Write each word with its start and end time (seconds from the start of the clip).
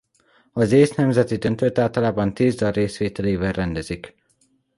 Az 0.53 0.71
észt 0.71 0.95
nemzeti 0.95 1.35
döntőt 1.35 1.77
általában 1.77 2.33
tíz 2.33 2.55
dal 2.55 2.71
részvételével 2.71 3.51
rendezik. 3.51 4.15